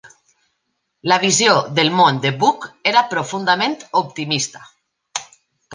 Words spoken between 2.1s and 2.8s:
de Bucke